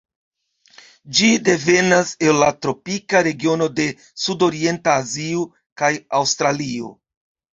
Ĝi 1.17 1.27
devenas 1.49 2.13
el 2.29 2.39
la 2.43 2.47
tropika 2.67 3.21
regiono 3.27 3.67
de 3.79 3.85
Sudorienta 4.23 4.97
Azio 5.03 5.43
kaj 5.83 5.91
Aŭstralio. 6.21 6.91